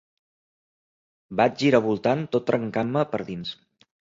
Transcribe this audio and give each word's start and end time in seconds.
Vaig 1.41 1.61
giravoltant 1.65 2.25
tot 2.37 2.47
trencant-me 2.51 3.07
per 3.13 3.25
dins. 3.33 3.53